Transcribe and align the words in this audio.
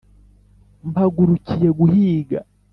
mpagurukiye 0.89 1.69
guhiga. 1.79 2.39